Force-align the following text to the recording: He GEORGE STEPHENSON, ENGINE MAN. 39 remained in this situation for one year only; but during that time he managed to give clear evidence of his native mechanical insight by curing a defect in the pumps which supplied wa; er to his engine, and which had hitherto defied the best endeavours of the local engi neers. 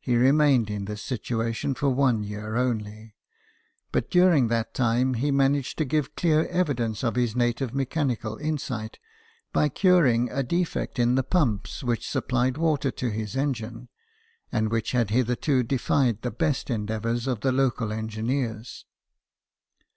He 0.00 0.12
GEORGE 0.12 0.20
STEPHENSON, 0.20 0.26
ENGINE 0.30 0.36
MAN. 0.36 0.54
39 0.54 0.54
remained 0.54 0.78
in 0.78 0.84
this 0.92 1.02
situation 1.02 1.74
for 1.74 1.88
one 1.90 2.22
year 2.22 2.54
only; 2.54 3.14
but 3.90 4.08
during 4.08 4.46
that 4.46 4.72
time 4.72 5.14
he 5.14 5.32
managed 5.32 5.78
to 5.78 5.84
give 5.84 6.14
clear 6.14 6.46
evidence 6.46 7.02
of 7.02 7.16
his 7.16 7.34
native 7.34 7.74
mechanical 7.74 8.36
insight 8.36 9.00
by 9.52 9.68
curing 9.68 10.30
a 10.30 10.44
defect 10.44 11.00
in 11.00 11.16
the 11.16 11.24
pumps 11.24 11.82
which 11.82 12.08
supplied 12.08 12.56
wa; 12.56 12.76
er 12.84 12.90
to 12.92 13.10
his 13.10 13.34
engine, 13.36 13.88
and 14.52 14.70
which 14.70 14.92
had 14.92 15.10
hitherto 15.10 15.64
defied 15.64 16.22
the 16.22 16.30
best 16.30 16.70
endeavours 16.70 17.26
of 17.26 17.40
the 17.40 17.50
local 17.50 17.88
engi 17.88 18.22
neers. 18.24 18.84